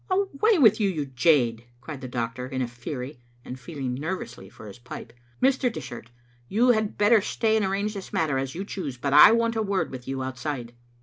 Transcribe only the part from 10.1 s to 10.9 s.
outside."